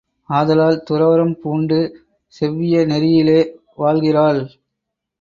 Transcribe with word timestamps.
ஆதலால், 0.29 0.79
துறவறம் 0.89 1.35
பூண்டு 1.41 1.79
செவ்விய 2.33 2.85
நெறியிலே 2.85 3.39
வாழ்கிறாள். 3.77 4.41